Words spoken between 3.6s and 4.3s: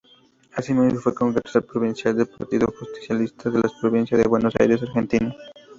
Provincia de